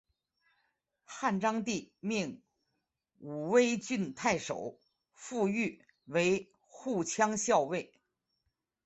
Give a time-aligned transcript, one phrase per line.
[1.03, 2.41] 汉章帝命
[3.19, 4.79] 武威郡太守
[5.13, 7.93] 傅育为护羌校尉。